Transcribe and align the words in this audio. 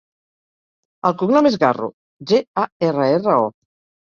El 1.09 1.13
cognom 1.19 1.49
és 1.49 1.57
Garro: 1.65 1.91
ge, 2.33 2.41
a, 2.63 2.65
erra, 2.89 3.07
erra, 3.21 3.39
o. 3.45 3.53